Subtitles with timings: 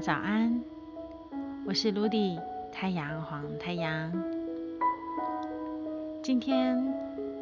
[0.00, 0.62] 早安，
[1.66, 2.38] 我是卢迪，
[2.72, 4.12] 太阳黄太阳。
[6.22, 6.94] 今天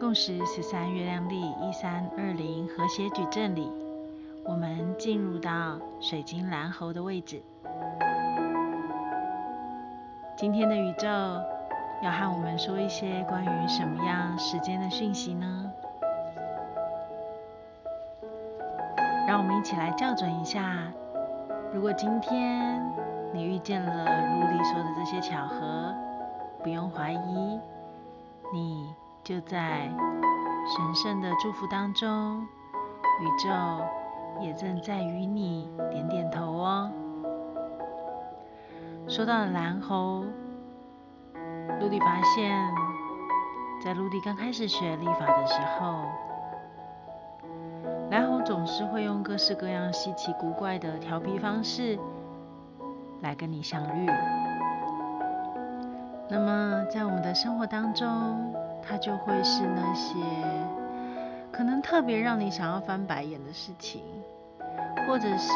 [0.00, 3.70] 共识十三月亮历一三二零和谐矩阵里，
[4.44, 7.40] 我们进入到水晶蓝猴的位置。
[10.36, 11.06] 今天的宇宙
[12.02, 15.70] 要和我们说一些关于什么样时间的讯息呢？
[19.28, 20.92] 让我们一起来校准一下。
[21.72, 22.82] 如果今天
[23.32, 25.94] 你遇见了卢里说的这些巧合，
[26.64, 27.60] 不用怀疑，
[28.52, 28.92] 你
[29.22, 29.88] 就在
[30.66, 32.40] 神圣的祝福当中，
[33.20, 33.48] 宇宙
[34.40, 36.90] 也正在与你点点头哦。
[39.06, 40.24] 说到了蓝猴，
[41.78, 42.68] 陆地发现，
[43.80, 46.04] 在陆地刚开始学历法的时候。
[48.10, 51.96] 蓝猴总是会用各式各样稀奇古怪的调皮方式
[53.20, 54.10] 来跟你相遇。
[56.28, 58.52] 那么，在我们的生活当中，
[58.82, 60.16] 它就会是那些
[61.52, 64.02] 可能特别让你想要翻白眼的事情，
[65.06, 65.52] 或者是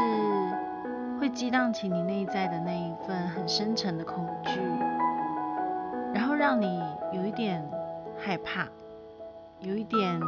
[1.21, 4.61] 会激荡起你内在的那一份很深沉的恐惧，
[6.13, 6.81] 然后让你
[7.13, 7.69] 有一点
[8.17, 8.69] 害怕，
[9.59, 10.21] 有一点。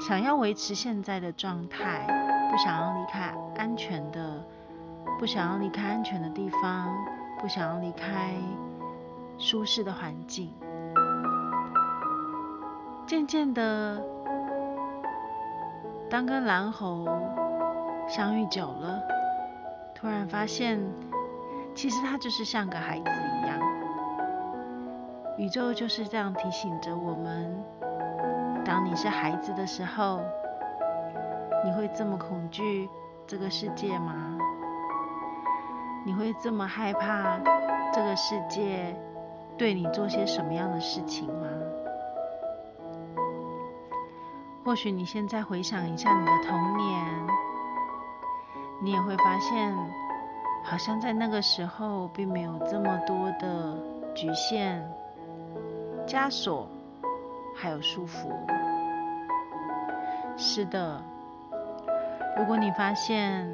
[0.00, 2.06] 想要维持现在的状态，
[2.50, 4.44] 不想要离开安全的，
[5.18, 6.94] 不想要离开安全的地方，
[7.40, 8.34] 不想要离开
[9.38, 10.52] 舒适的环境。
[13.06, 14.02] 渐渐的，
[16.10, 17.08] 当跟蓝猴
[18.08, 19.00] 相遇久了，
[19.94, 20.80] 突然发现，
[21.74, 23.58] 其实他就是像个孩子一样。
[25.38, 27.64] 宇宙就是这样提醒着我们。
[28.64, 30.20] 当你是孩子的时候，
[31.64, 32.88] 你会这么恐惧
[33.26, 34.38] 这个世界吗？
[36.04, 37.38] 你会这么害怕
[37.92, 38.96] 这个世界
[39.56, 41.46] 对你做些什么样的事情吗？
[44.64, 47.26] 或许你现在回想一下你的童年，
[48.82, 49.76] 你也会发现，
[50.62, 53.76] 好像在那个时候并没有这么多的
[54.14, 54.82] 局限、
[56.06, 56.66] 枷锁。
[57.54, 58.28] 还有束缚。
[60.36, 61.00] 是的，
[62.36, 63.48] 如果你发现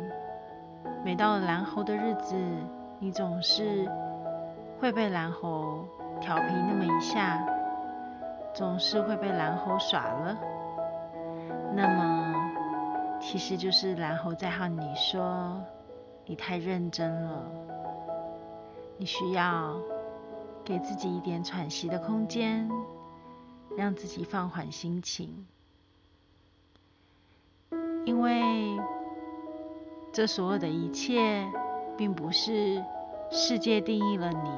[1.05, 2.35] 每到了蓝猴的日子，
[2.99, 3.87] 你总是
[4.81, 5.85] 会被蓝猴
[6.21, 7.47] 调皮那么一下，
[8.55, 10.37] 总是会被蓝猴耍了，
[11.75, 12.35] 那么
[13.21, 15.61] 其实就是蓝猴在和你说，
[16.25, 17.43] 你太认真了，
[18.97, 19.77] 你需要
[20.65, 22.67] 给自己一点喘息的空间。
[23.77, 25.47] 让自己放缓心情，
[28.05, 28.79] 因为
[30.13, 31.47] 这所有的一切，
[31.97, 32.83] 并不是
[33.31, 34.51] 世界定义了你，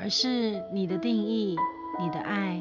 [0.00, 1.56] 而是你的定义、
[2.00, 2.60] 你的爱，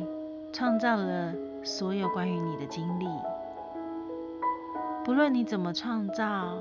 [0.53, 3.07] 创造了所有关于你的经历。
[5.05, 6.57] 不论你怎么创造，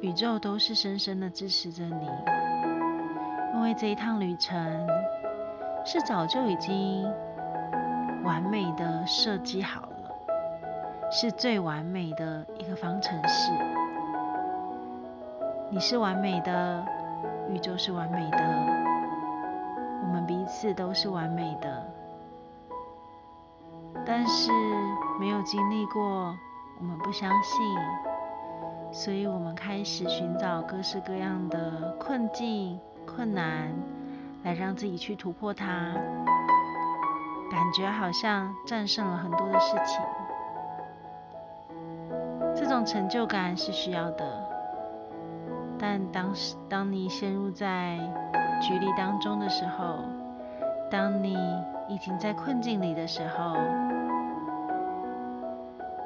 [0.00, 2.08] 宇宙都是深深的支持着你，
[3.54, 4.86] 因为这一趟旅程。
[5.92, 7.02] 是早就已经
[8.22, 13.50] 完美的设计好了，是最完美的一个方程式。
[15.68, 16.86] 你是完美的，
[17.48, 18.38] 宇宙是完美的，
[20.04, 21.84] 我们彼此都是完美的。
[24.06, 24.52] 但是
[25.18, 26.32] 没有经历过，
[26.78, 27.76] 我们不相信，
[28.92, 33.72] 所以我们开始寻找各式各样的困境、困难。
[34.42, 35.66] 来让自己去突破它，
[37.50, 40.00] 感觉好像战胜了很多的事情。
[42.54, 44.24] 这种成就感是需要的，
[45.78, 47.98] 但当时当你陷入在
[48.60, 49.98] 局力当中的时候，
[50.90, 51.36] 当你
[51.88, 53.56] 已经在困境里的时候，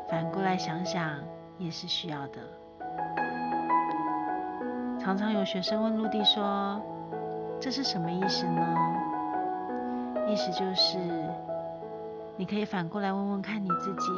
[0.09, 1.19] 反过来想想
[1.57, 2.41] 也是需要的。
[4.99, 6.81] 常常有学生问陆地说。
[7.65, 8.77] 这是什么意思呢？
[10.29, 10.99] 意思就是，
[12.37, 14.13] 你可以反过来问问看你自己：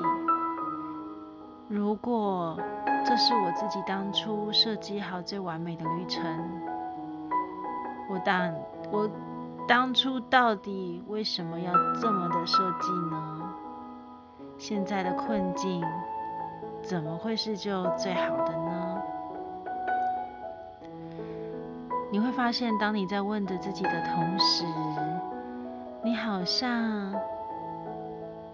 [1.69, 2.59] 如果
[3.05, 6.25] 这是我自己当初设计好最完美的旅程，
[8.11, 8.53] 我当
[8.91, 9.09] 我
[9.69, 13.55] 当初到底为什么要这么的设计呢？
[14.59, 15.85] 现在的困境
[16.83, 18.76] 怎么会是就最好的呢？
[22.11, 24.65] 你会发现，当你在问着自己的同时，
[26.03, 27.13] 你好像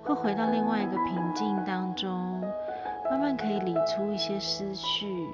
[0.02, 2.40] 会回到另外一个平静当中，
[3.10, 5.28] 慢慢可以理出一些思绪，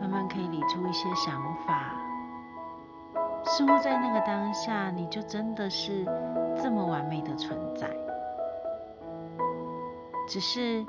[0.00, 1.92] 慢慢可以理出一些想法。
[3.44, 6.04] 似乎在那个当下，你就真的是
[6.62, 7.90] 这么完美的存在。
[10.28, 10.86] 只是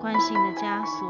[0.00, 1.06] 惯性的枷锁、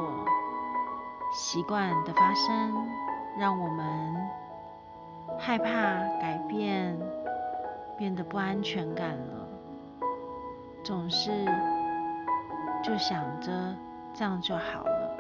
[1.33, 2.89] 习惯的发生，
[3.39, 4.17] 让我们
[5.39, 5.65] 害怕
[6.21, 6.97] 改变，
[7.97, 9.47] 变得不安全感了。
[10.83, 11.31] 总是
[12.83, 13.53] 就想着
[14.15, 15.17] 这样就好了。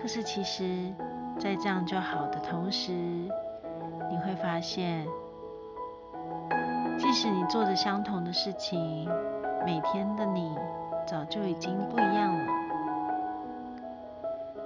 [0.00, 0.92] 可是其实，
[1.38, 5.06] 在这样就好的同时，你会发现，
[6.98, 9.08] 即使你做着相同的事情。
[9.66, 10.56] 每天的你
[11.06, 12.52] 早就已经不一样了。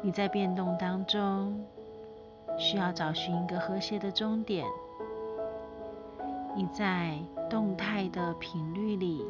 [0.00, 1.64] 你在变动当中，
[2.58, 4.66] 需要找寻一个和谐的终点。
[6.56, 7.18] 你在
[7.48, 9.24] 动态的频率里，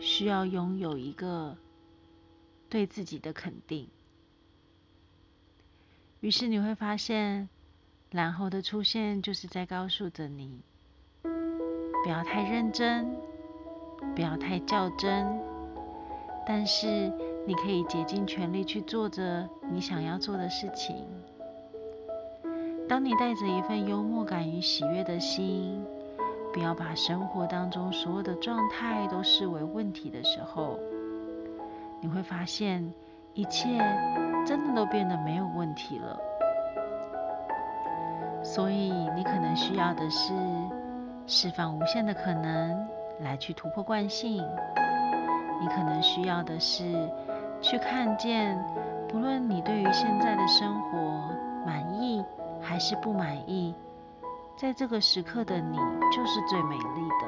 [0.00, 1.56] 需要拥有一个
[2.68, 3.88] 对自己的肯定。
[6.20, 7.48] 于是你会发现，
[8.10, 10.62] 然后的出现就是在告诉着你，
[11.22, 13.16] 不要太认真。
[14.14, 15.26] 不要太较真，
[16.46, 17.12] 但是
[17.44, 21.04] 你可以竭尽全力去做着你想要做的事情。
[22.88, 25.84] 当你带着一份幽默感与喜悦的心，
[26.52, 30.78] 不要把生活当中所有的状态都视为问题的时候，
[32.00, 32.92] 你会发现
[33.34, 33.68] 一切
[34.46, 36.18] 真的都变得没有问题了。
[38.42, 40.32] 所以你可能需要的是
[41.26, 42.88] 释放无限的可能。
[43.20, 44.36] 来去突破惯性，
[45.60, 47.10] 你可能需要的是
[47.60, 48.56] 去看见，
[49.08, 51.17] 不论你对于现在的生活
[52.68, 53.74] 还是不满意，
[54.54, 55.78] 在这个时刻的你
[56.14, 57.26] 就是最美丽的。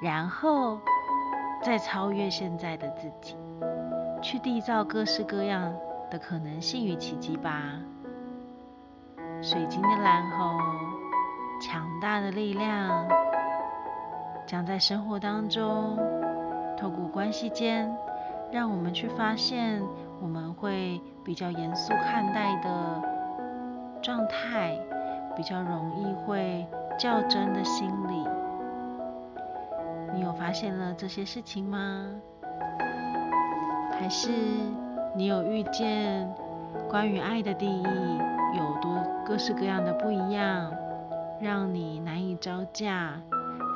[0.00, 0.80] 然后
[1.62, 3.36] 再超越现在的自己，
[4.22, 5.70] 去缔造各式各样
[6.10, 7.62] 的可能性与奇迹吧。
[9.42, 10.58] 水晶的蓝猴，
[11.60, 13.06] 强大的力量。
[14.46, 15.98] 将在生活当中，
[16.78, 17.94] 透过关系间，
[18.50, 19.82] 让我们去发现
[20.20, 23.11] 我们会比较严肃看待的
[24.02, 24.76] 状态，
[25.36, 26.66] 比较容易会
[26.98, 28.26] 较真的心理。
[30.14, 32.06] 你有发现了这些事情吗？
[33.98, 34.30] 还是
[35.14, 36.28] 你有遇见
[36.90, 37.86] 关于爱的定义
[38.54, 40.72] 有多各式各样的不一样，
[41.40, 43.14] 让你难以招架？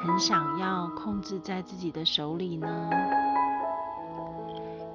[0.05, 2.91] 很想要控制在自己的手里呢？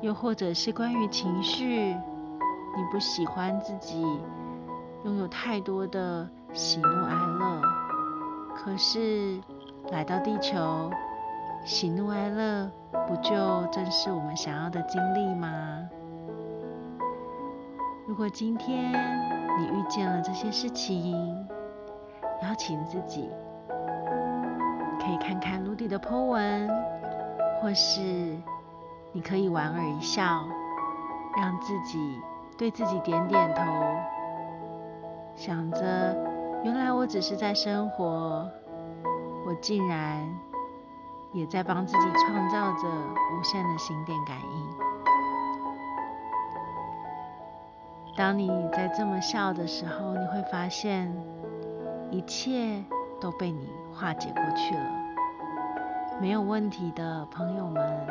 [0.01, 4.05] 又或者是关于情绪，你不喜欢自己
[5.03, 7.61] 拥有太多的喜怒哀乐，
[8.55, 9.39] 可是
[9.91, 10.91] 来到地球，
[11.65, 12.69] 喜怒哀乐
[13.07, 15.89] 不就正是我们想要的经历吗？
[18.07, 18.91] 如果今天
[19.59, 21.15] 你遇见了这些事情，
[22.43, 23.29] 邀请自己。
[24.99, 26.69] 可以看看卢迪的 po 文，
[27.59, 27.99] 或是
[29.11, 30.45] 你可以莞尔一笑，
[31.35, 31.97] 让自己
[32.55, 33.63] 对自己点点头，
[35.43, 36.15] 想着
[36.63, 38.47] 原来我只是在生活，
[39.43, 40.23] 我竟然
[41.33, 44.69] 也在帮自己创造着无限的心电感应。
[48.15, 51.11] 当你在这么笑的时候，你会发现
[52.11, 52.83] 一切
[53.19, 53.67] 都被你。
[53.93, 54.89] 化解过去了，
[56.21, 58.07] 没有问题的朋友们，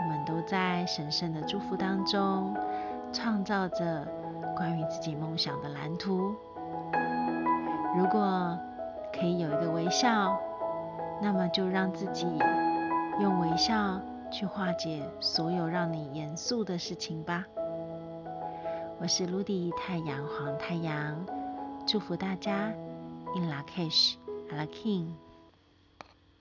[0.00, 2.52] 我们都在神圣的祝福当中，
[3.12, 4.06] 创造着
[4.56, 6.34] 关于自己梦想的蓝图。
[7.96, 8.58] 如果
[9.12, 10.36] 可以有一个微笑，
[11.22, 12.26] 那么就让自己
[13.20, 14.00] 用微笑
[14.32, 17.44] 去化解所有让你严肃的事情吧。
[18.98, 21.24] 我是卢迪太阳黄太阳，
[21.86, 22.72] 祝福大家
[23.36, 24.16] In La Cash。
[24.48, 25.16] a la king